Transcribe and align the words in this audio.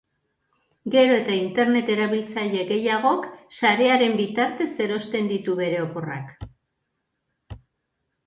Gero 0.93 1.17
eta 1.23 1.33
internet 1.39 1.89
erabiltzaile 1.95 2.63
gehiagok 2.71 3.27
sarearen 3.59 4.17
bitartez 4.21 4.69
erosten 4.87 5.29
ditu 5.33 5.57
bere 5.61 5.83
oporrak. 5.83 6.33